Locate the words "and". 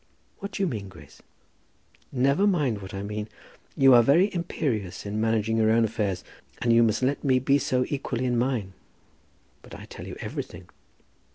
6.59-6.73